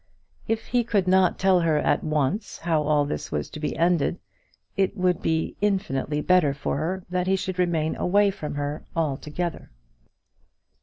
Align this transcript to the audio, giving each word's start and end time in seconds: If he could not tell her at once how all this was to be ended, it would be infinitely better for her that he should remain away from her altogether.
If 0.47 0.65
he 0.65 0.83
could 0.83 1.07
not 1.07 1.37
tell 1.37 1.59
her 1.59 1.77
at 1.77 2.03
once 2.03 2.57
how 2.57 2.81
all 2.81 3.05
this 3.05 3.31
was 3.31 3.51
to 3.51 3.59
be 3.59 3.77
ended, 3.77 4.17
it 4.75 4.97
would 4.97 5.21
be 5.21 5.55
infinitely 5.61 6.21
better 6.21 6.55
for 6.55 6.77
her 6.77 7.03
that 7.11 7.27
he 7.27 7.35
should 7.35 7.59
remain 7.59 7.95
away 7.95 8.31
from 8.31 8.55
her 8.55 8.83
altogether. 8.95 9.69